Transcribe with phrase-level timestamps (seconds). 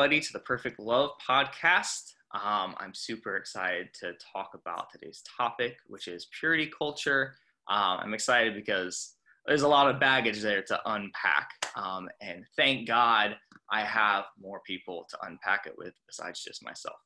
[0.00, 2.14] everybody to the Perfect Love podcast.
[2.32, 7.34] Um, I'm super excited to talk about today's topic, which is purity culture.
[7.68, 11.50] Um, I'm excited because there's a lot of baggage there to unpack.
[11.76, 13.36] Um, and thank God
[13.70, 16.96] I have more people to unpack it with besides just myself.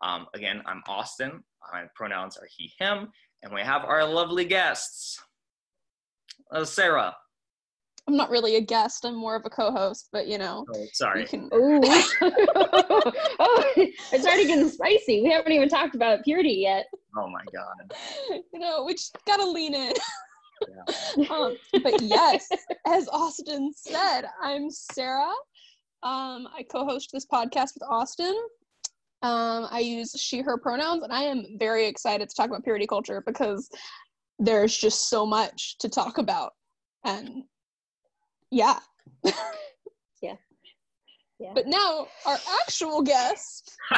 [0.00, 1.44] Um, again, I'm Austin.
[1.70, 3.08] My pronouns are he, him.
[3.42, 5.22] And we have our lovely guests.
[6.50, 7.14] Uh, Sara,
[8.08, 9.04] I'm not really a guest.
[9.04, 10.64] I'm more of a co-host, but you know.
[10.74, 11.26] Oh, sorry.
[11.26, 11.48] Can...
[11.52, 11.80] oh,
[13.76, 15.22] it's already getting spicy.
[15.22, 16.86] We haven't even talked about purity yet.
[17.16, 17.96] Oh my god.
[18.52, 19.92] You know, we just gotta lean in.
[20.68, 21.24] Yeah.
[21.30, 22.48] um, but yes,
[22.86, 25.30] as Austin said, I'm Sara.
[26.02, 28.34] Um, I co-host this podcast with Austin.
[29.22, 33.22] Um, I use she/her pronouns, and I am very excited to talk about purity culture
[33.26, 33.68] because
[34.38, 36.52] there's just so much to talk about,
[37.04, 37.44] and
[38.50, 38.78] yeah.
[40.22, 40.36] yeah.
[41.38, 41.52] Yeah.
[41.54, 43.76] But now our actual guest.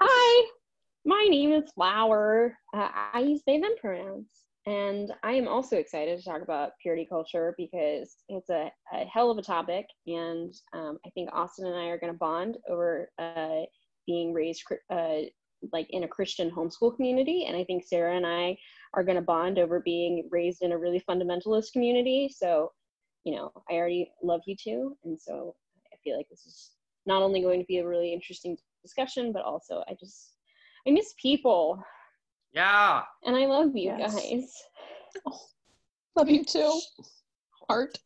[0.00, 0.46] Hi,
[1.04, 2.56] my name is Flower.
[2.74, 4.26] Uh, I use they them pronouns,
[4.66, 9.30] and I am also excited to talk about purity culture because it's a, a hell
[9.30, 13.10] of a topic, and um, I think Austin and I are going to bond over
[13.18, 13.60] uh,
[14.06, 15.20] being raised uh,
[15.72, 18.56] like in a Christian homeschool community, and I think Sara and I
[18.94, 22.30] are going to bond over being raised in a really fundamentalist community.
[22.34, 22.72] So,
[23.24, 24.96] you know, I already love you too.
[25.04, 25.54] And so
[25.92, 26.70] I feel like this is
[27.06, 30.34] not only going to be a really interesting discussion, but also I just,
[30.86, 31.82] I miss people.
[32.52, 33.02] Yeah.
[33.24, 34.14] And I love you yes.
[34.14, 34.52] guys.
[35.26, 35.40] Oh,
[36.16, 36.80] love you too.
[37.68, 37.98] Heart.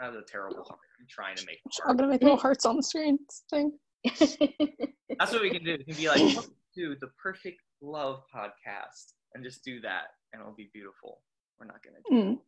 [0.00, 0.80] That was a terrible heart.
[0.98, 1.60] I'm trying to make.
[1.86, 3.18] I'm gonna make little hearts on the screen
[3.50, 3.72] thing.
[4.04, 5.76] That's what we can do.
[5.78, 6.44] We can be like,
[6.74, 11.20] do the perfect love podcast and just do that and it'll be beautiful.
[11.58, 12.38] We're not gonna do mm.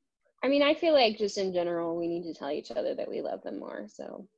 [0.45, 3.09] I mean, I feel like just in general, we need to tell each other that
[3.09, 3.87] we love them more.
[3.89, 4.29] So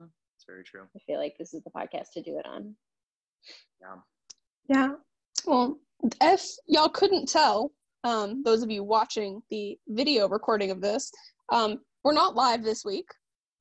[0.00, 0.82] it's very true.
[0.94, 2.76] I feel like this is the podcast to do it on.
[3.80, 3.96] Yeah.
[4.68, 4.92] Yeah.
[5.46, 5.78] Well,
[6.22, 7.72] if y'all couldn't tell,
[8.04, 11.10] um, those of you watching the video recording of this,
[11.50, 13.06] um, we're not live this week.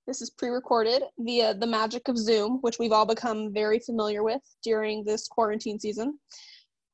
[0.08, 4.42] This is pre-recorded via the magic of Zoom, which we've all become very familiar with
[4.64, 6.18] during this quarantine season.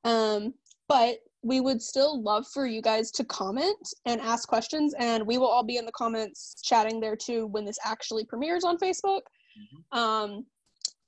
[0.02, 0.52] Um,
[0.88, 3.76] but we would still love for you guys to comment
[4.06, 7.64] and ask questions and we will all be in the comments chatting there too when
[7.64, 9.20] this actually premieres on facebook
[9.58, 9.98] mm-hmm.
[9.98, 10.46] um,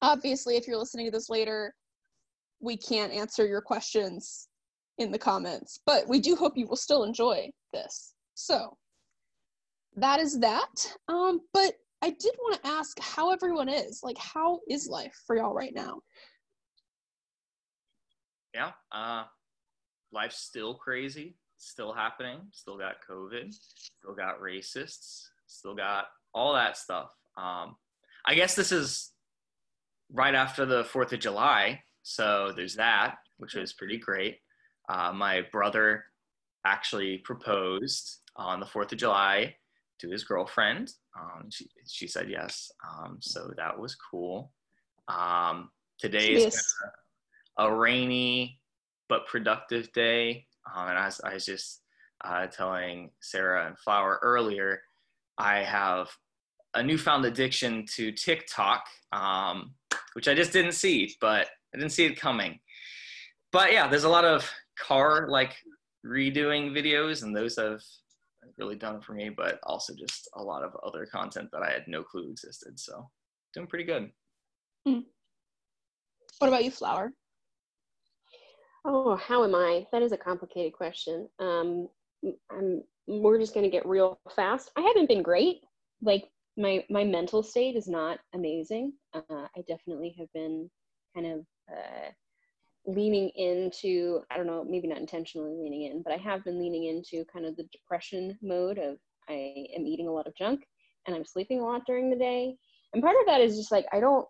[0.03, 1.75] obviously if you're listening to this later
[2.61, 4.49] we can't answer your questions
[4.99, 8.77] in the comments but we do hope you will still enjoy this so
[9.97, 14.61] that is that um, but i did want to ask how everyone is like how
[14.69, 15.99] is life for y'all right now
[18.55, 19.25] yeah uh
[20.17, 26.77] life's still crazy, still happening, still got COVID, still got racists, still got all that
[26.77, 27.11] stuff.
[27.37, 27.77] Um,
[28.27, 29.13] I guess this is
[30.11, 34.39] right after the 4th of July, so there's that, which was pretty great.
[34.89, 36.05] Uh, my brother
[36.65, 39.55] actually proposed on the 4th of July
[40.01, 40.93] to his girlfriend.
[41.19, 44.53] Um, she, she said yes, um, so that was cool.
[45.09, 46.75] Um, today is yes.
[47.59, 48.61] a rainy,
[49.09, 50.47] but productive day.
[50.75, 51.83] Um, and I was, I was just
[52.25, 54.83] uh, telling Sara and Flower earlier,
[55.39, 56.09] I have
[56.75, 59.75] a newfound addiction to TikTok, um,
[60.15, 62.59] which I just didn't see, but I didn't see it coming.
[63.53, 65.57] But yeah, there's a lot of car like
[66.05, 67.81] redoing videos, and those have
[68.59, 71.71] really done it for me, but also just a lot of other content that I
[71.71, 72.79] had no clue existed.
[72.79, 73.09] So
[73.55, 74.11] doing pretty good.
[74.87, 75.05] Mm.
[76.39, 77.13] What about you, Flower?
[78.85, 79.87] Oh, how am I?
[79.91, 81.29] That is a complicated question.
[81.39, 81.89] Um,
[82.51, 82.83] I'm.
[83.09, 84.71] We're just gonna get real fast.
[84.77, 85.61] I haven't been great.
[86.03, 88.93] Like my my mental state is not amazing.
[89.15, 90.71] Uh, I definitely have been
[91.15, 92.11] kind of uh,
[92.87, 94.21] leaning into.
[94.31, 97.45] I don't know, maybe not intentionally leaning in, but I have been leaning into kind
[97.45, 98.97] of the depression mode of
[99.29, 100.61] I am eating a lot of junk
[101.07, 102.57] and I'm sleeping a lot during the day.
[102.93, 104.27] And part of that is just like I don't.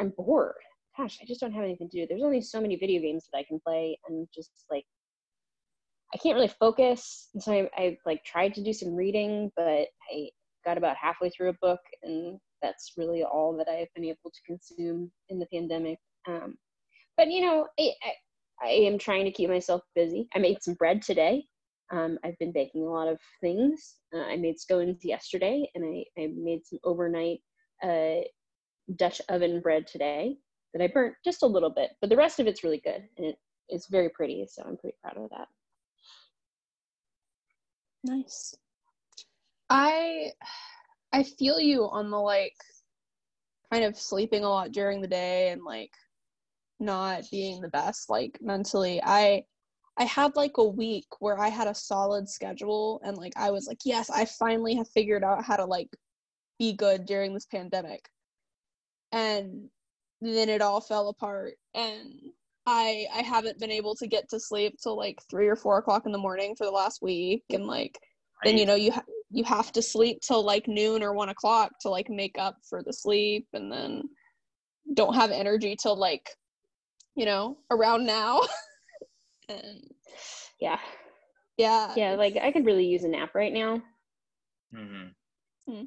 [0.00, 0.54] I'm bored
[0.98, 2.06] gosh, I just don't have anything to do.
[2.06, 4.84] There's only so many video games that I can play, and just like
[6.12, 7.28] I can't really focus.
[7.34, 10.30] And so I, I like tried to do some reading, but I
[10.64, 14.40] got about halfway through a book, and that's really all that I've been able to
[14.46, 15.98] consume in the pandemic.
[16.26, 16.56] Um,
[17.18, 20.28] but you know, I, I, I, am trying to keep myself busy.
[20.34, 21.44] I made some bread today.
[21.92, 23.96] Um, I've been baking a lot of things.
[24.14, 27.40] Uh, I made scones yesterday, and I, I made some overnight
[27.82, 28.20] uh,
[28.96, 30.36] Dutch oven bread today
[30.72, 33.26] that I burnt just a little bit, but the rest of it's really good and
[33.26, 33.36] it,
[33.68, 34.46] it's very pretty.
[34.48, 35.48] So I'm pretty proud of that.
[38.04, 38.54] Nice.
[39.70, 40.32] I
[41.12, 42.54] I feel you on the like
[43.72, 45.90] kind of sleeping a lot during the day and like
[46.80, 49.00] not being the best like mentally.
[49.04, 49.44] I
[49.96, 53.66] I had like a week where I had a solid schedule and like I was
[53.66, 55.88] like, yes, I finally have figured out how to like
[56.58, 58.08] be good during this pandemic.
[59.12, 59.68] And
[60.20, 62.14] then it all fell apart and
[62.66, 66.06] I I haven't been able to get to sleep till like three or four o'clock
[66.06, 67.98] in the morning for the last week and like
[68.44, 71.72] then you know you ha- you have to sleep till like noon or one o'clock
[71.80, 74.02] to like make up for the sleep and then
[74.94, 76.28] don't have energy till like
[77.18, 78.40] you know around now
[79.48, 79.82] and
[80.60, 80.78] Yeah.
[81.56, 83.82] yeah Yeah, like I could really use a nap right now.
[84.72, 85.08] hmm
[85.68, 85.84] Hmm.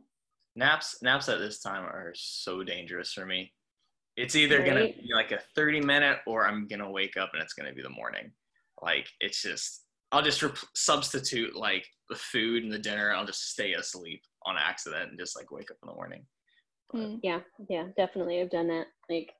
[0.56, 3.54] Naps naps at this time are so dangerous for me.
[4.18, 7.54] It's either gonna be like a 30 minute or I'm gonna wake up and it's
[7.54, 8.32] gonna be the morning.
[8.82, 13.14] Like it's just I'll just rep- substitute like the food and the dinner.
[13.14, 16.26] I'll just stay asleep on accident and just like wake up in the morning.
[16.92, 17.20] But, Mm.
[17.24, 17.40] Yeah,
[17.70, 18.42] yeah, definitely.
[18.42, 18.88] I've done that.
[19.10, 19.32] Like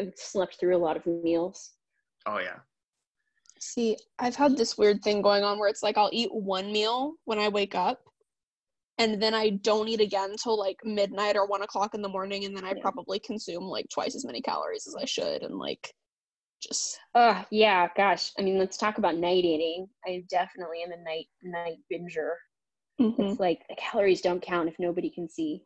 [0.00, 1.72] I've slept through a lot of meals.
[2.26, 2.60] Oh yeah.
[3.60, 7.14] See, I've had this weird thing going on where it's like I'll eat one meal
[7.24, 8.00] when I wake up,
[8.98, 12.46] and then I don't eat again till like midnight or one o'clock in the morning,
[12.46, 12.82] and then I Yeah.
[12.82, 15.92] probably consume like twice as many calories as I should, and like
[16.62, 18.32] just Uh yeah, gosh.
[18.38, 19.88] I mean, let's talk about night eating.
[20.06, 22.32] I definitely am a night night binger.
[23.00, 23.32] Mhm.
[23.32, 25.64] It's like the calories don't count if nobody can see.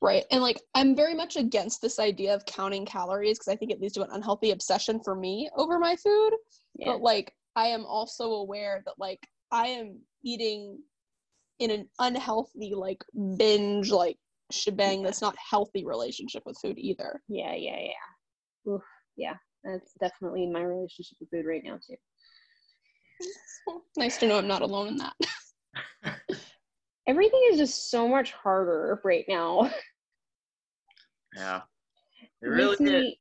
[0.00, 0.24] Right.
[0.30, 3.80] And like I'm very much against this idea of counting calories because I think it
[3.80, 6.30] leads to an unhealthy obsession for me over my food.
[6.78, 6.92] Yeah.
[6.92, 9.18] but like i am also aware that like
[9.50, 10.78] i am eating
[11.58, 13.02] in an unhealthy like
[13.36, 14.16] binge like
[14.52, 18.72] shebang that's not healthy relationship with food either Yeah, yeah, yeah.
[18.72, 18.82] Oof,
[19.16, 19.34] yeah.
[19.64, 21.96] That's definitely my relationship with food right now too.
[23.96, 25.14] nice to know i'm not alone in that
[27.08, 29.70] Everything is just so much harder right now.
[31.36, 31.62] Yeah.
[32.42, 33.18] It It really makes me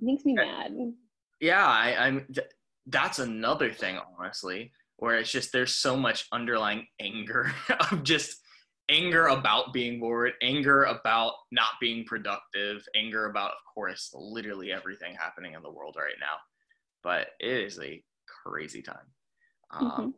[0.00, 0.44] makes me Yeah.
[0.44, 0.94] mad.
[1.40, 2.48] yeah I, i'm th-
[2.86, 7.52] that's another thing honestly where it's just there's so much underlying anger
[7.92, 8.40] of just
[8.88, 15.14] anger about being bored anger about not being productive anger about of course literally everything
[15.14, 16.36] happening in the world right now
[17.04, 18.02] but it is a
[18.44, 19.06] crazy time
[19.70, 20.14] um,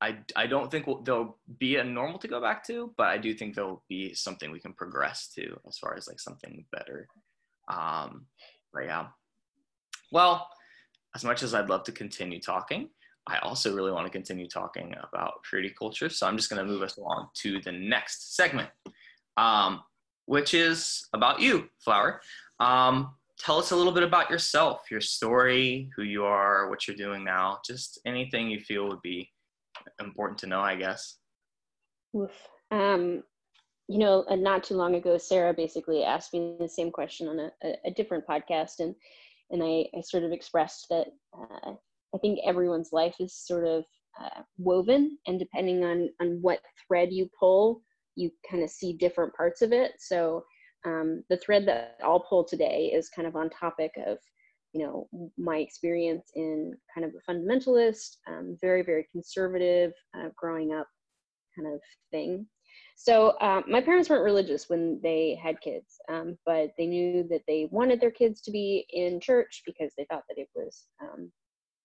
[0.00, 3.18] I, I don't think we'll, there'll be a normal to go back to, but I
[3.18, 7.08] do think there'll be something we can progress to as far as like something better.
[7.68, 8.26] Um,
[8.72, 9.06] but yeah.
[10.12, 10.48] Well,
[11.16, 12.90] as much as I'd love to continue talking,
[13.26, 16.08] I also really want to continue talking about purity culture.
[16.08, 18.70] So I'm just going to move us along to the next segment,
[19.36, 19.82] um,
[20.26, 22.20] which is about you, Flower.
[22.60, 26.96] Um, tell us a little bit about yourself, your story, who you are, what you're
[26.96, 29.28] doing now, just anything you feel would be
[30.00, 31.16] important to know, I guess.
[32.16, 32.30] Oof.
[32.70, 33.22] Um,
[33.88, 37.38] you know, uh, not too long ago, Sara basically asked me the same question on
[37.38, 38.94] a, a, different podcast, and
[39.50, 41.72] and I, I sort of expressed that uh,
[42.14, 43.84] I think everyone's life is sort of
[44.20, 47.82] uh, woven, and depending on on what thread you pull,
[48.14, 49.92] you kind of see different parts of it.
[49.98, 50.44] So
[50.84, 54.18] um, the thread that I'll pull today is kind of on topic of
[54.72, 60.72] you know my experience in kind of a fundamentalist, um, very very conservative uh, growing
[60.72, 60.88] up
[61.56, 62.46] kind of thing.
[62.96, 67.42] So um, my parents weren't religious when they had kids, um, but they knew that
[67.46, 71.30] they wanted their kids to be in church because they thought that it was um,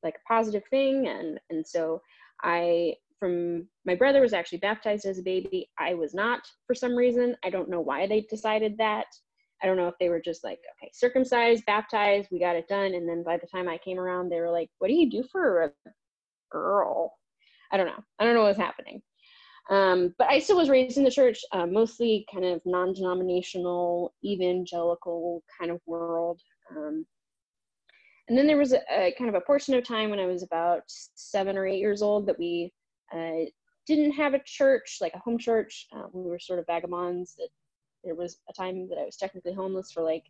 [0.04, 2.02] like a positive thing, and and so
[2.44, 5.70] I from my brother was actually baptized as a baby.
[5.80, 7.38] I was not for some reason.
[7.44, 9.06] I don't know why they decided that.
[9.64, 12.94] I don't know if they were just like, okay, circumcised, baptized, we got it done.
[12.96, 15.24] And then by the time I came around, they were like, what do you do
[15.32, 15.92] for a
[16.52, 17.14] girl?
[17.72, 18.04] I don't know.
[18.20, 19.02] I don't know what was happening.
[19.70, 24.14] Um, but I still was raised in the church, uh, mostly kind of non denominational,
[24.24, 26.42] evangelical kind of world.
[26.72, 27.06] Um,
[28.28, 30.44] and then there was a, a, kind of a portion of time when I was
[30.44, 32.74] about seven or eight years old that we
[33.14, 33.46] uh,
[33.88, 35.88] didn't have a church, like a home church.
[35.96, 37.36] Uh, we were sort of vagabonds.
[37.36, 37.50] That
[38.04, 40.26] there was a time that I was technically homeless for like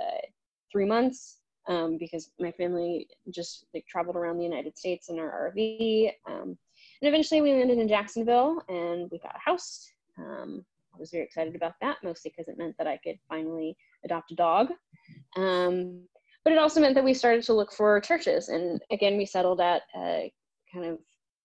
[0.00, 0.26] uh,
[0.70, 1.38] three months
[1.68, 6.12] um, because my family just like traveled around the United States in our RV.
[6.28, 6.56] Um,
[7.00, 9.88] and eventually we landed in Jacksonville and we got a house.
[10.18, 10.64] Um,
[10.94, 14.32] I was very excited about that, mostly because it meant that I could finally adopt
[14.32, 14.68] a dog.
[15.36, 16.02] Um,
[16.44, 18.48] but it also meant that we started to look for churches.
[18.48, 20.32] And again, we settled at a
[20.72, 20.98] kind of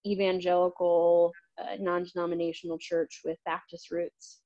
[0.06, 4.40] evangelical, uh, non denominational church with Baptist roots,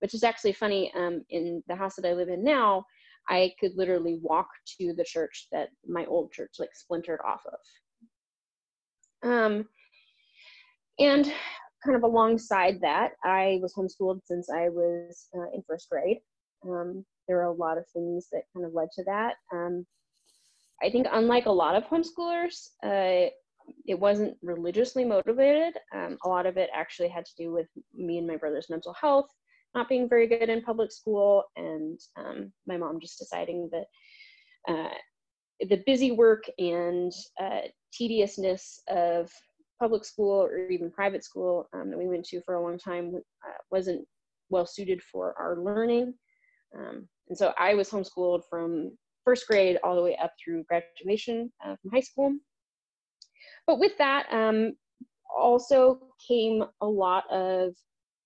[0.00, 0.92] which is actually funny.
[0.94, 2.84] Um, in the house that I live in now,
[3.28, 4.48] I could literally walk
[4.78, 9.28] to the church that my old church like splintered off of.
[9.28, 9.68] Um,
[10.98, 11.32] and
[11.84, 16.18] kind of alongside that, I was homeschooled since I was uh, in first grade.
[16.66, 19.34] Um, there are a lot of things that kind of led to that.
[19.52, 19.86] Um,
[20.82, 23.30] I think, unlike a lot of homeschoolers, uh,
[23.86, 25.74] it wasn't religiously motivated.
[25.94, 28.94] Um, a lot of it actually had to do with me and my brother's mental
[28.94, 29.28] health,
[29.76, 33.86] not being very good in public school, and um, my mom just deciding that
[34.72, 34.94] uh,
[35.60, 37.60] the busy work and uh,
[37.92, 39.30] tediousness of
[39.78, 43.14] public school or even private school um, that we went to for a long time
[43.14, 44.04] uh, wasn't
[44.48, 46.14] well suited for our learning.
[46.76, 51.52] Um, and so I was homeschooled from first grade all the way up through graduation
[51.64, 52.34] uh, from high school.
[53.66, 54.72] But with that um,
[55.36, 57.74] also came a lot of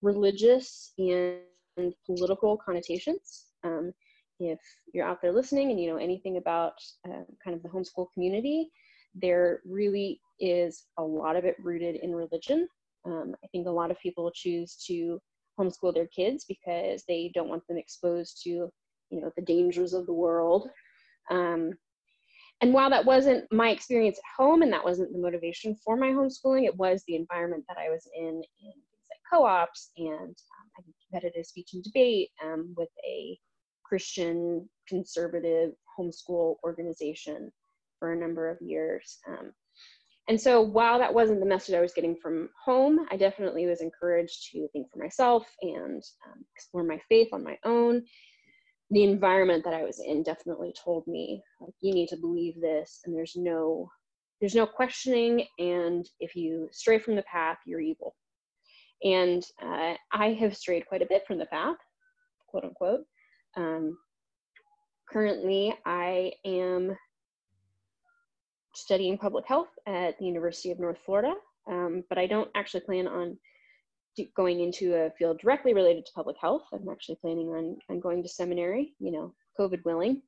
[0.02, 3.46] religious and political connotations.
[3.64, 3.92] Um,
[4.38, 4.58] if
[4.94, 6.74] you're out there listening and you know anything about
[7.06, 8.70] uh, kind of the homeschool community,
[9.14, 12.66] there really is a lot of it rooted in religion.
[13.04, 15.20] Um, I think a lot of people choose to
[15.58, 20.06] homeschool their kids because they don't want them exposed to, you know, the dangers of
[20.06, 20.70] the world.
[21.30, 21.72] Um,
[22.62, 26.08] and while that wasn't my experience at home and that wasn't the motivation for my
[26.08, 28.72] homeschooling, it was the environment that I was in in
[29.30, 30.34] co-ops and
[30.78, 33.38] um, competitive speech and debate um, with a
[33.84, 37.50] Christian conservative homeschool organization
[37.98, 39.18] for a number of years.
[39.28, 39.52] Um,
[40.28, 43.80] and so while that wasn't the message I was getting from home, I definitely was
[43.80, 48.04] encouraged to think for myself and um, explore my faith on my own.
[48.90, 53.00] The environment that I was in definitely told me, like, you need to believe this,
[53.04, 53.90] and there's no,
[54.40, 55.46] there's no questioning.
[55.58, 58.14] And if you stray from the path, you're evil.
[59.02, 61.76] And uh, I have strayed quite a bit from the path,
[62.48, 63.04] quote unquote.
[63.56, 63.96] Um,
[65.10, 66.96] currently, I am
[68.74, 71.34] studying public health at the University of North Florida,
[71.68, 73.38] um, but I don't actually plan on
[74.36, 76.62] going into a field directly related to public health.
[76.72, 80.22] I'm actually planning on, on going to seminary, you know, COVID willing,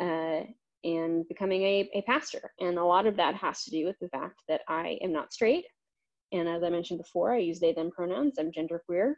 [0.00, 0.42] uh,
[0.84, 2.52] and becoming a, a pastor.
[2.60, 5.32] And a lot of that has to do with the fact that I am not
[5.32, 5.64] straight.
[6.32, 8.34] And as I mentioned before, I use they, them pronouns.
[8.38, 9.14] I'm genderqueer.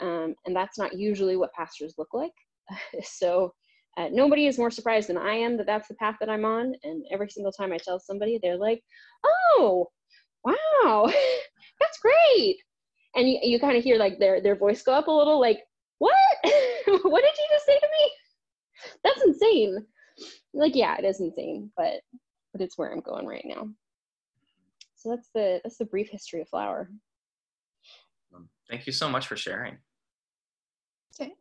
[0.00, 2.32] Um, and that's not usually what pastors look like.
[3.02, 3.52] so
[3.96, 6.74] uh, nobody is more surprised than I am that that's the path that I'm on.
[6.84, 8.82] And every single time I tell somebody, they're like,
[9.24, 9.88] oh,
[10.44, 11.12] wow,
[11.80, 12.56] that's great.
[13.14, 15.60] And you, you kind of hear like their, their voice go up a little like,
[15.98, 16.14] what?
[16.44, 18.10] what did you just say to me?
[19.02, 19.86] That's insane.
[20.52, 22.00] Like, yeah, it is insane, but
[22.52, 23.68] but it's where I'm going right now.
[25.06, 26.90] So that's the that's the brief history of flower.
[28.34, 29.78] Um, thank you so much for sharing.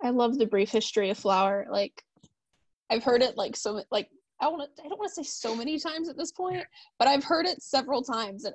[0.04, 1.66] I love the brief history of flower.
[1.72, 2.04] Like
[2.92, 4.08] I've heard it like so like
[4.40, 6.64] I want to I don't want to say so many times at this point,
[7.00, 8.54] but I've heard it several times and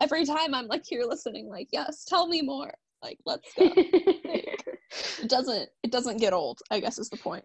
[0.00, 2.72] every time I'm like here listening like yes, tell me more.
[3.02, 3.70] Like let's go.
[3.76, 7.44] it doesn't it doesn't get old, I guess is the point.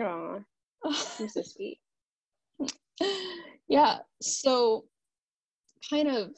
[0.00, 0.38] Aw.
[1.18, 1.80] You're so sweet.
[3.68, 4.86] yeah, so
[5.90, 6.30] kind of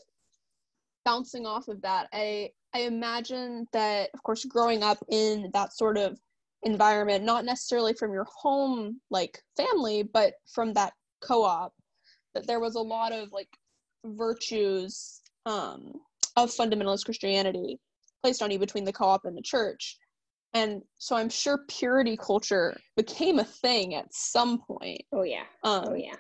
[1.09, 5.97] bouncing off of that, I I imagine that of course growing up in that sort
[5.97, 6.19] of
[6.65, 11.73] environment not necessarily from your home like family but from that co-op
[12.35, 13.49] that there was a lot of like
[14.05, 15.93] virtues um,
[16.37, 17.79] of fundamentalist christianity
[18.23, 19.97] placed on you between the co-op and the church.
[20.53, 25.03] And so i'm sure purity culture became a thing at some point.
[25.13, 25.45] Oh yeah.
[25.63, 26.17] Um, oh yeah.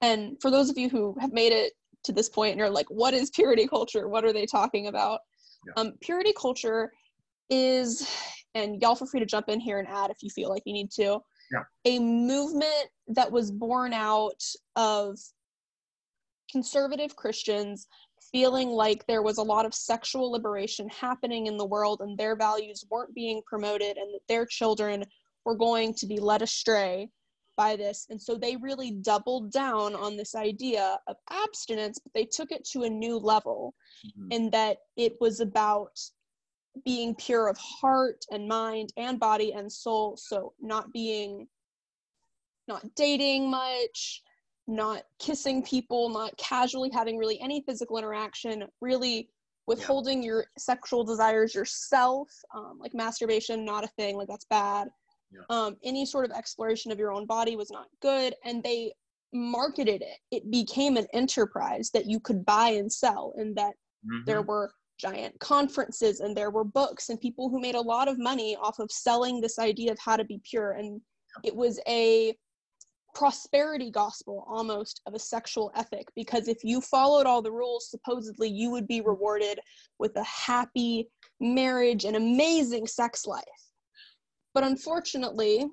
[0.00, 1.72] and for those of you who have made it
[2.08, 5.20] to this point and are like what is purity culture what are they talking about
[5.66, 5.80] yeah.
[5.80, 6.90] um, purity culture
[7.50, 8.08] is
[8.54, 10.72] and y'all feel free to jump in here and add if you feel like you
[10.72, 11.20] need to.
[11.52, 11.62] Yeah.
[11.84, 14.42] A movement that was born out
[14.76, 15.16] of
[16.50, 17.86] conservative Christians
[18.32, 22.36] feeling like there was a lot of sexual liberation happening in the world and their
[22.36, 25.04] values weren't being promoted and that their children
[25.44, 27.08] were going to be led astray
[27.58, 28.06] by this.
[28.08, 32.64] And so they really doubled down on this idea of abstinence, but they took it
[32.72, 33.74] to a new level
[34.06, 34.28] mm-hmm.
[34.30, 35.98] in that it was about
[36.84, 41.48] being pure of heart and mind and body and soul so not being
[42.68, 44.22] not dating much
[44.68, 49.28] not kissing people not casually having really any physical interaction really
[49.66, 50.26] withholding yeah.
[50.26, 54.86] your sexual desires yourself um, like masturbation not a thing like that's bad
[55.32, 55.40] yeah.
[55.50, 58.92] um, any sort of exploration of your own body was not good and they
[59.32, 60.18] marketed it.
[60.30, 63.74] It became an enterprise that you could buy and sell and that
[64.06, 64.24] mm-hmm.
[64.24, 68.18] there were giant conferences and there were books and people who made a lot of
[68.18, 70.72] money off of selling this idea of how to be pure.
[70.72, 71.00] And
[71.44, 72.34] it was a
[73.14, 78.48] prosperity gospel almost of a sexual ethic because if you followed all the rules supposedly
[78.48, 79.58] you would be rewarded
[79.98, 81.08] with a happy
[81.40, 83.42] marriage and amazing sex life
[84.54, 85.66] but unfortunately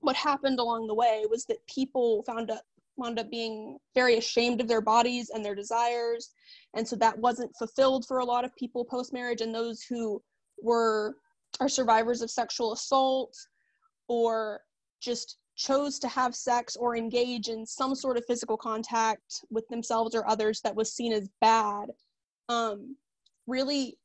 [0.00, 2.62] what happened along the way was that people found up
[2.96, 6.30] wound up being very ashamed of their bodies and their desires.
[6.74, 10.22] And so that wasn't fulfilled for a lot of people post marriage and those who
[10.60, 11.16] were
[11.60, 13.36] are survivors of sexual assault
[14.08, 14.60] or
[15.00, 20.14] just chose to have sex or engage in some sort of physical contact with themselves
[20.14, 21.90] or others that was seen as bad
[22.48, 22.96] um,
[23.46, 23.98] really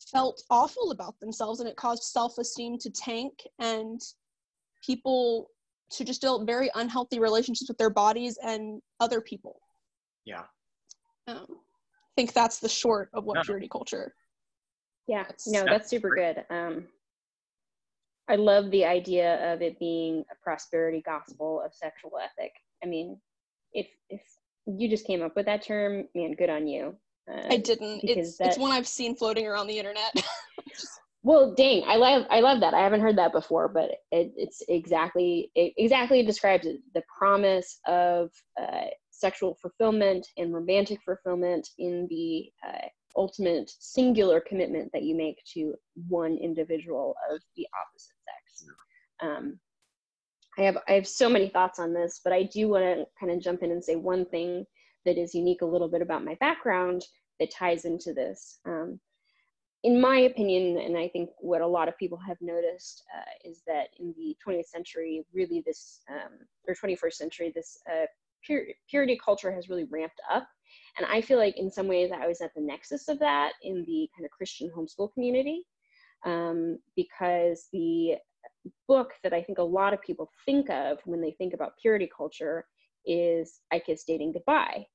[0.00, 4.00] felt awful about themselves and it caused self-esteem to tank and
[4.84, 5.50] people
[5.90, 9.60] to just build very unhealthy relationships with their bodies and other people
[10.24, 10.44] Yeah.
[11.26, 13.42] um, i think that's the short of what Yeah.
[13.44, 14.14] purity culture
[15.08, 16.44] Yeah, That's- no, That's that's super good.
[16.50, 16.88] Um,
[18.28, 22.52] I love the idea of it being a prosperity gospel of sexual ethic.
[22.82, 23.20] I mean,
[23.72, 24.20] if if
[24.66, 26.98] you just came up with that term, man, good on you.
[27.30, 30.12] Uh, i didn't because it's it's one i've seen floating around the internet
[31.26, 32.72] Well, dang, I love I love that.
[32.72, 37.80] I haven't heard that before, but it, it's exactly it exactly describes it, the promise
[37.88, 38.30] of
[38.62, 45.42] uh, sexual fulfillment and romantic fulfillment in the uh, ultimate singular commitment that you make
[45.54, 45.74] to
[46.06, 48.70] one individual of the opposite sex.
[49.20, 49.58] Um,
[50.58, 53.32] I have I have so many thoughts on this, but I do want to kind
[53.32, 54.64] of jump in and say one thing
[55.06, 57.06] that is unique a little bit about my background
[57.40, 58.58] that ties into this.
[58.66, 59.00] Um,
[59.84, 63.62] in my opinion, and I think what a lot of people have noticed uh, is
[63.66, 66.32] that in the 20th century, really this, um,
[66.66, 68.06] or 21st century, this uh,
[68.46, 70.48] pur- purity culture has really ramped up.
[70.98, 73.84] And I feel like in some ways I was at the nexus of that in
[73.86, 75.62] the kind of Christian homeschool community
[76.24, 78.16] um, because the
[78.88, 82.08] book that I think a lot of people think of when they think about purity
[82.14, 82.66] culture
[83.04, 84.86] is I Kiss Dating Goodbye.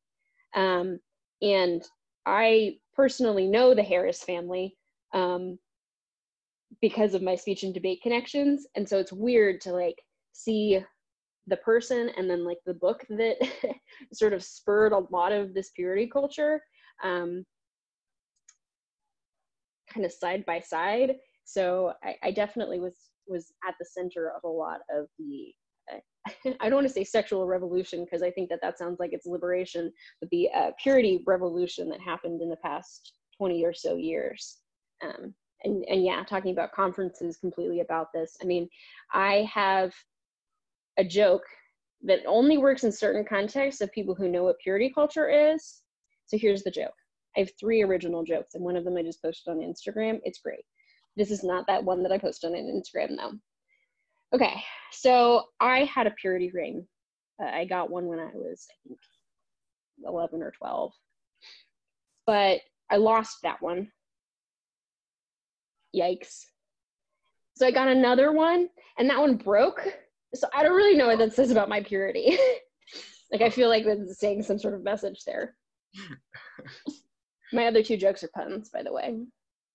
[0.55, 0.99] Um,
[1.41, 1.83] and
[2.25, 4.77] I personally know the Harris family
[5.13, 5.57] um,
[6.81, 8.67] because of my speech and debate connections.
[8.75, 10.01] And so it's weird to like
[10.33, 10.83] see
[11.47, 13.37] the person and then like the book that
[14.13, 16.61] sort of spurred a lot of this purity culture
[17.03, 17.43] um,
[19.91, 21.15] kind of side by side.
[21.43, 22.95] So I, I definitely was
[23.27, 25.53] was at the center of a lot of the
[26.59, 29.25] I don't want to say sexual revolution because I think that that sounds like it's
[29.25, 34.57] liberation, but the uh, purity revolution that happened in the past 20 or so years.
[35.03, 38.37] Um, and, and yeah, talking about conferences completely about this.
[38.41, 38.67] I mean,
[39.13, 39.93] I have
[40.97, 41.43] a joke
[42.03, 45.81] that only works in certain contexts of people who know what purity culture is.
[46.25, 46.93] So here's the joke.
[47.35, 50.19] I have three original jokes, and one of them I just posted on Instagram.
[50.23, 50.63] It's great.
[51.15, 53.33] This is not that one that I posted on Instagram, though.
[54.33, 56.87] Okay, so I had a purity ring.
[57.41, 58.99] Uh, I got one when I was, I think,
[60.05, 60.93] 11 or 12.
[62.25, 63.89] But I lost that one.
[65.95, 66.45] Yikes.
[67.57, 69.85] So I got another one, and that one broke.
[70.33, 72.37] So I don't really know what that says about my purity.
[73.31, 75.55] like, I feel like it's saying some sort of message there.
[77.51, 79.25] my other two jokes are puns, by the way.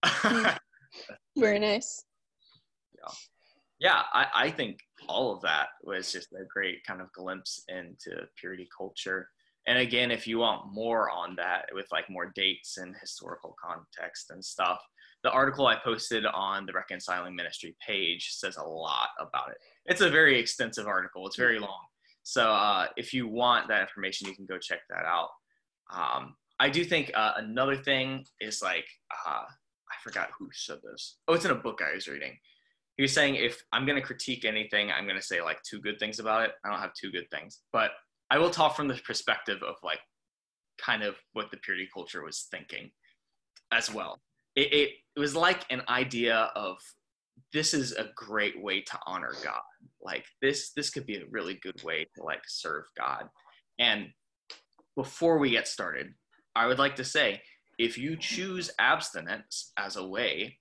[1.37, 2.05] very nice
[2.97, 3.15] yeah,
[4.13, 8.69] I, I think all of that was just a great kind of glimpse into purity
[8.77, 9.29] culture.
[9.67, 14.31] And again, if you want more on that with like more dates and historical context
[14.31, 14.79] and stuff,
[15.23, 19.57] the article I posted on the Reconciling Ministry page says a lot about it.
[19.87, 21.81] It's a very extensive article, it's very long.
[22.23, 25.31] So uh, if you want that information, you can go check that out.
[25.93, 28.87] Um, I do think uh, another thing is like,
[29.27, 31.19] uh, I forgot who said this.
[31.29, 32.37] Oh, it's in a book I was reading
[32.97, 35.81] he was saying if I'm going to critique anything, I'm going to say like two
[35.81, 36.53] good things about it.
[36.65, 37.91] I don't have two good things, but
[38.31, 40.01] I will talk from the perspective of like
[40.79, 42.91] kind of what the purity culture was thinking
[43.73, 44.21] as well.
[44.55, 46.79] It, it, it was like an idea of
[47.53, 49.61] this is a great way to honor God.
[50.01, 53.29] Like this, this could be a really good way to like serve God.
[53.79, 54.09] And
[54.97, 56.15] before we get started,
[56.55, 57.43] I would like to say
[57.79, 60.57] if you choose abstinence as a way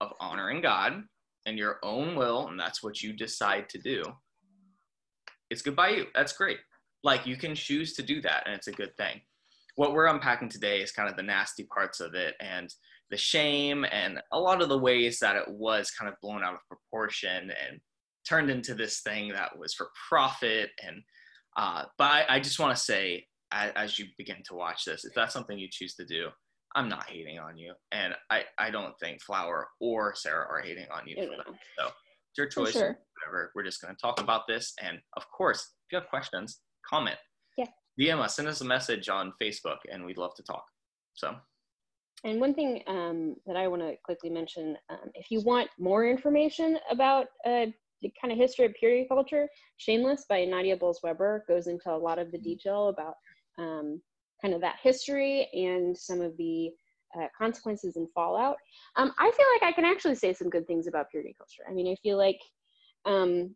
[0.00, 1.04] of honoring God,
[1.46, 4.02] and your own will, and that's what you decide to do,
[5.50, 6.06] it's good by you.
[6.14, 6.58] That's great.
[7.04, 9.20] Like you can choose to do that, and it's a good thing.
[9.76, 12.68] What we're unpacking today is kind of the nasty parts of it and
[13.10, 16.54] the shame and a lot of the ways that it was kind of blown out
[16.54, 17.80] of proportion and
[18.28, 20.70] turned into this thing that was for profit.
[20.84, 21.02] And
[21.56, 25.04] uh, but I, I just want to say, as, as you begin to watch this,
[25.04, 26.28] if that's something you choose to do,
[26.74, 30.86] I'm not hating on you, and I I don't think Flower or Sara are hating
[30.92, 31.46] on you for that.
[31.78, 32.72] So it's your choice.
[32.72, 32.98] sure.
[33.20, 33.52] Whatever.
[33.54, 37.16] We're just going to talk about this, and of course, if you have questions, comment.
[37.56, 37.66] Yeah.
[37.98, 40.64] DM us, send us a message on Facebook, and we'd love to talk.
[41.14, 41.34] So.
[42.24, 46.04] And one thing um, that I want to quickly mention, um, if you want more
[46.08, 47.66] information about uh,
[48.02, 52.18] the kind of history of purity culture, Shameless by Nadia Bolz-Weber goes into a lot
[52.18, 53.14] of the detail about
[53.58, 54.00] um,
[54.40, 56.70] kind of that history and some of the
[57.18, 58.56] uh, consequences and fallout.
[58.96, 61.62] Um, I feel like I can actually say some good things about purity culture.
[61.68, 62.40] I mean, I feel like
[63.04, 63.54] um,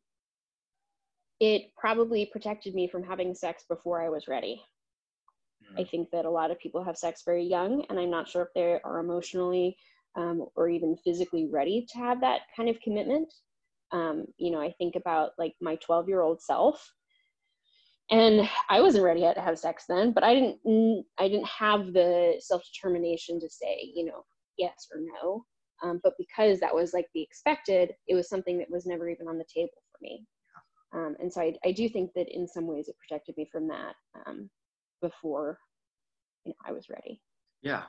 [1.41, 4.63] it probably protected me from having sex before I was ready.
[5.79, 8.43] I think that a lot of people have sex very young, and I'm not sure
[8.43, 9.77] if they are emotionally
[10.17, 13.33] um, or even physically ready to have that kind of commitment.
[13.91, 16.93] Um, you know, I think about like my 12 year old self,
[18.13, 21.95] and I wasn't ready yet to have sex then, but I didn't, I didn't have
[21.95, 24.25] the self determination to say, you know,
[24.59, 25.47] yes or no.
[25.83, 29.29] Um, but because that was like the expected, it was something that was never even
[29.29, 30.27] on the table for me.
[30.95, 33.67] Um, and so I, I do think that in some ways it protected me from
[33.69, 33.95] that
[34.27, 34.51] um,
[35.01, 35.59] before
[36.45, 37.23] you know, I was ready.
[37.63, 37.85] Yeah.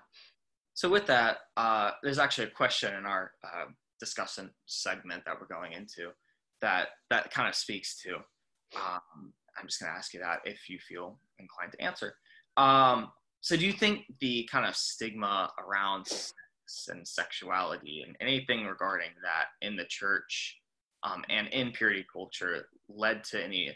[0.73, 3.65] So with that, uh, there's actually a question in our uh,
[3.99, 6.11] discussion segment that we're going into
[6.61, 8.15] that that kind of speaks to.
[8.75, 12.15] Um, I'm just going to ask you that if you feel inclined to answer.
[12.57, 13.11] Um,
[13.41, 16.33] so do you think the kind of stigma around sex
[16.89, 20.59] and sexuality and anything regarding that in the church
[21.03, 23.75] um, and in purity culture led to any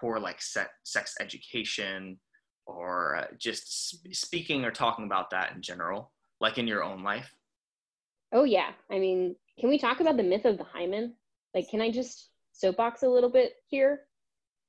[0.00, 2.18] poor like sex education
[2.66, 7.02] or uh, just sp- speaking or talking about that in general, like in your own
[7.02, 7.34] life?
[8.32, 8.70] Oh, yeah.
[8.90, 11.14] I mean, can we talk about the myth of the hymen?
[11.54, 14.02] Like, can I just soapbox a little bit here?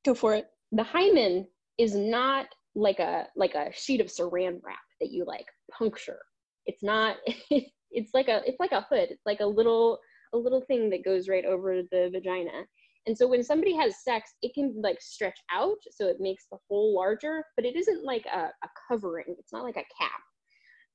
[0.05, 0.47] Go for it.
[0.71, 5.45] The hymen is not like a like a sheet of saran wrap that you like
[5.71, 6.19] puncture.
[6.65, 7.17] It's not.
[7.91, 9.09] it's like a it's like a hood.
[9.09, 9.99] It's like a little
[10.33, 12.65] a little thing that goes right over the vagina
[13.09, 16.59] and so when somebody has sex, it can like stretch out, so it makes the
[16.69, 19.35] hole larger, but it isn't like a, a covering.
[19.39, 20.21] It's not like a cap.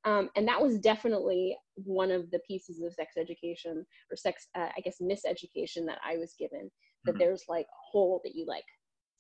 [0.05, 4.69] Um, and that was definitely one of the pieces of sex education or sex, uh,
[4.77, 6.71] I guess, miseducation that I was given.
[7.05, 7.19] That mm-hmm.
[7.19, 8.65] there's like a hole that you like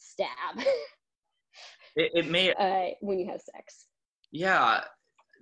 [0.05, 0.57] stab.
[1.97, 3.87] it, it may uh, when you have sex.
[4.33, 4.81] Yeah,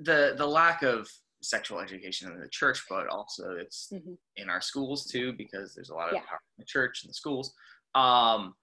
[0.01, 1.09] the the lack of
[1.43, 4.15] sexual education in the church, but also it's mm-hmm.
[4.37, 6.21] in our schools too, because there's a lot of yeah.
[6.21, 7.53] power in the church and the schools.
[7.95, 8.55] Um,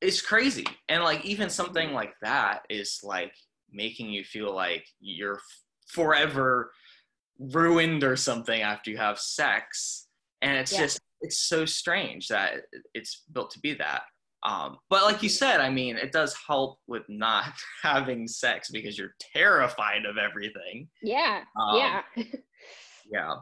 [0.00, 0.66] it's crazy.
[0.88, 3.32] And like even something like that is like
[3.70, 5.40] making you feel like you're
[5.88, 6.72] forever
[7.38, 10.06] ruined or something after you have sex.
[10.42, 10.80] And it's yeah.
[10.80, 12.62] just, it's so strange that
[12.94, 14.02] it's built to be that.
[14.46, 18.96] Um, but like you said, I mean, it does help with not having sex because
[18.96, 20.88] you're terrified of everything.
[21.02, 21.42] Yeah.
[21.60, 22.02] Um, yeah.
[23.10, 23.34] yeah.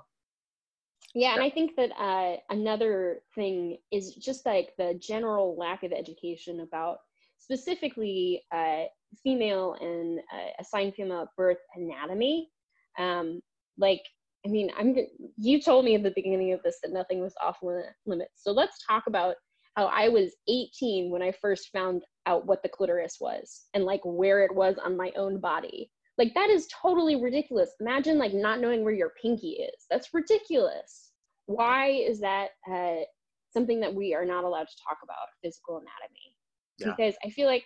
[1.15, 5.91] Yeah, and I think that uh, another thing is just like the general lack of
[5.91, 6.99] education about
[7.39, 8.85] specifically uh,
[9.23, 12.51] female and uh, assigned female birth anatomy.
[12.99, 13.41] Um,
[13.79, 14.03] like,
[14.45, 14.95] I mean, I'm
[15.39, 18.33] you told me at the beginning of this that nothing was off limits.
[18.37, 19.37] So let's talk about
[19.77, 24.01] how I was 18 when I first found out what the clitoris was and like
[24.05, 25.91] where it was on my own body.
[26.19, 27.71] Like that is totally ridiculous.
[27.81, 29.85] Imagine like not knowing where your pinky is.
[29.91, 31.13] That's ridiculous.
[31.45, 33.05] Why is that uh,
[33.53, 36.35] something that we are not allowed to talk about physical anatomy?
[36.79, 36.95] Yeah.
[36.97, 37.65] Because I feel like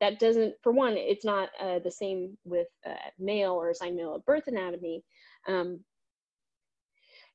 [0.00, 4.22] that doesn't, for one, it's not uh, the same with uh, male or assigned male
[4.24, 5.02] birth anatomy.
[5.48, 5.80] Um,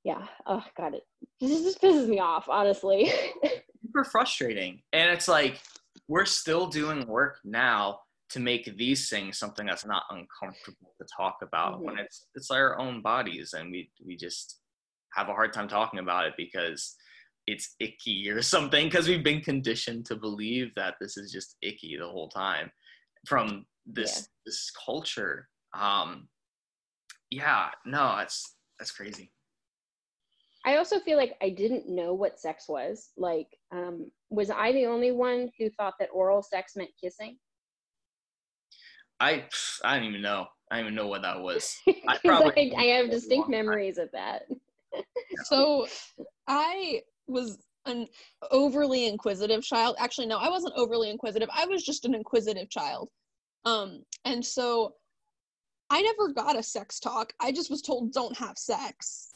[0.03, 0.25] yeah.
[0.45, 0.95] Oh god.
[0.95, 1.03] It
[1.39, 3.11] this just pisses me off honestly.
[3.85, 4.81] Super frustrating.
[4.93, 5.59] And it's like
[6.07, 11.37] we're still doing work now to make these things something that's not uncomfortable to talk
[11.41, 11.85] about mm-hmm.
[11.85, 14.59] when it's it's our own bodies and we we just
[15.13, 16.95] have a hard time talking about it because
[17.47, 21.97] it's icky or something because we've been conditioned to believe that this is just icky
[21.97, 22.69] the whole time
[23.25, 24.23] from this yeah.
[24.45, 25.47] this culture.
[25.77, 26.27] Um
[27.29, 29.31] yeah no it's that's crazy
[30.67, 33.11] I also feel like I didn't know what sex was.
[33.15, 37.37] Like, um, was I the only one who thought that oral sex meant kissing?
[39.21, 39.45] I
[39.85, 40.45] I don't even know.
[40.69, 41.73] I don't even know what that was.
[42.09, 44.41] I, probably I, I have distinct memories of that.
[45.45, 45.87] so
[46.47, 48.05] I was an
[48.51, 49.95] overly inquisitive child.
[49.97, 51.47] Actually, no, I wasn't overly inquisitive.
[51.55, 53.07] I was just an inquisitive child.
[53.63, 54.95] Um, and so
[55.89, 57.31] I never got a sex talk.
[57.39, 59.29] I just was told don't have sex.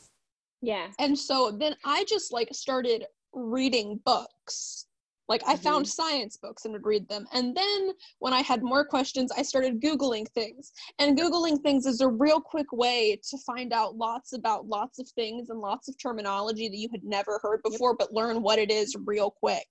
[0.62, 0.88] Yeah.
[1.00, 4.88] And so then I just like started reading books.
[5.28, 5.63] Like I mm-hmm.
[5.63, 7.26] found science books and would read them.
[7.34, 10.74] And then when I had more questions, I started Googling things.
[11.00, 15.08] And Googling things is a real quick way to find out lots about lots of
[15.15, 18.00] things and lots of terminology that you had never heard before, yep.
[18.00, 19.65] but learn what it is real quick.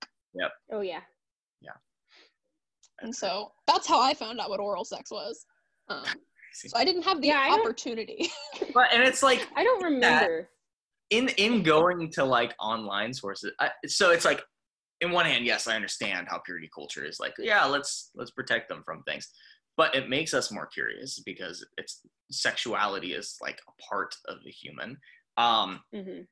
[0.72, 1.00] Oh yeah.
[1.60, 1.72] Yeah.
[3.02, 5.44] And so that's how I found out what oral sex was.
[5.88, 6.04] Um,
[6.54, 8.30] so I didn't have the Yeah, opportunity.
[8.72, 10.48] But and it's like I don't remember.
[11.10, 14.42] In in going to like online sources I, so it's like
[15.00, 18.68] in one hand yes i understand how purity culture is like yeah let's let's protect
[18.68, 19.28] them from things.
[19.76, 24.50] But it makes us more curious because it's sexuality is like a part of the
[24.50, 24.98] human.
[25.36, 26.22] Um hmm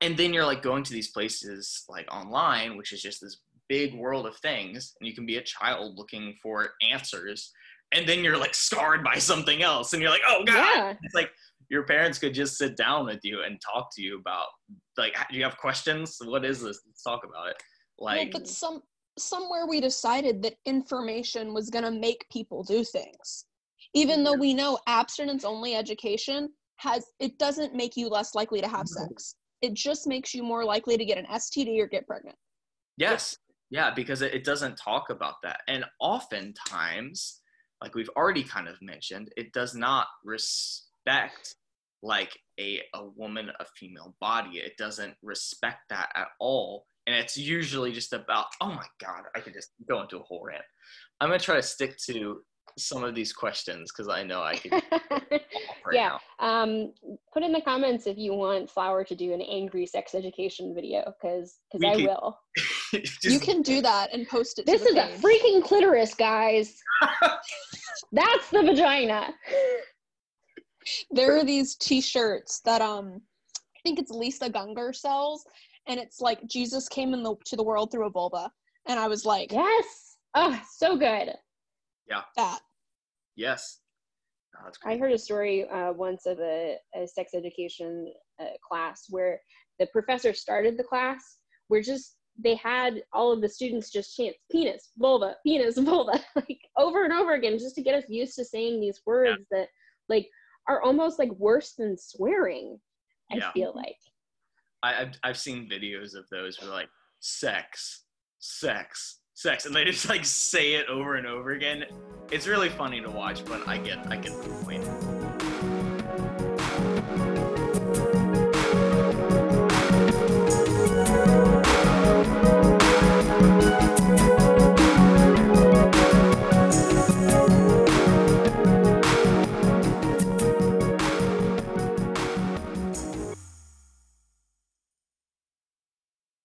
[0.00, 3.94] and then you're like going to these places like online which is just this big
[3.94, 7.52] world of things and you can be a child looking for answers
[7.92, 10.54] and then you're like scarred by something else and you're like oh god.
[10.54, 10.94] Yeah.
[11.02, 11.30] it's like
[11.70, 14.46] your parents could just sit down with you and talk to you about
[14.96, 16.18] like do you have questions?
[16.24, 16.80] What is this?
[16.86, 17.56] Let's talk about it.
[17.98, 18.82] Well, like but some
[19.18, 23.46] somewhere we decided that information was going to make people do things.
[23.94, 28.68] Even though we know abstinence only education has it doesn't make you less likely to
[28.68, 29.34] have sex.
[29.60, 32.36] It just makes you more likely to get an STD or get pregnant.
[32.96, 33.36] yes.
[33.70, 35.60] Yeah because it, it doesn't talk about that.
[35.68, 37.40] And oftentimes
[37.82, 40.06] like we've already kind of mentioned it does not
[41.08, 41.54] respect
[42.02, 47.36] like a, a woman a female body it doesn't respect that at all and it's
[47.36, 50.62] usually just about oh my god i could just go into a whole rant
[51.20, 52.40] i'm going to try to stick to
[52.78, 54.70] some of these questions because i know i could
[55.30, 55.42] right
[55.90, 56.18] Yeah.
[56.40, 56.62] now.
[56.62, 56.92] um,
[57.32, 61.02] put in the comments if you want Flower to do an angry sex education video,
[61.20, 62.38] because because I could- will.
[62.92, 66.14] Just- you can do that and post it to This the is a freaking clitoris,
[66.14, 66.78] guys.
[68.12, 69.32] That's the vagina.
[71.10, 73.20] There are these t-shirts that um
[73.54, 75.44] I think it's Lisa Gungor sells
[75.86, 78.50] and it's like Jesus came in the to the world through a vulva
[78.86, 80.16] and I was like Yes.
[80.34, 81.32] Oh, so good.
[82.08, 82.22] Yeah.
[82.36, 82.60] That
[83.36, 83.80] yes
[84.56, 89.04] Oh, that's I heard a story uh, once of a, a sex education uh, class
[89.08, 89.40] where
[89.78, 94.34] the professor started the class where just they had all of the students just chant
[94.50, 98.44] penis, vulva, penis, vulva, like over and over again, just to get us used to
[98.44, 99.68] saying these words that
[100.08, 100.28] like
[100.68, 102.78] are almost like worse than swearing.
[103.32, 103.52] I Yeah.
[103.52, 103.96] feel like.
[104.82, 106.88] I, I've, I've seen videos of those where like
[107.20, 108.04] sex,
[108.38, 111.84] sex, sex, and they just like say it over and over again.
[112.30, 115.17] It's really funny to watch, but I get I get the point.